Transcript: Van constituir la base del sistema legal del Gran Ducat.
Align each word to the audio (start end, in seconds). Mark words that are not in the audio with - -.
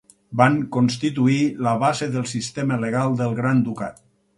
Van 0.39 0.55
constituir 0.77 1.37
la 1.67 1.75
base 1.85 2.11
del 2.19 2.29
sistema 2.35 2.83
legal 2.89 3.19
del 3.23 3.41
Gran 3.43 3.67
Ducat. 3.69 4.07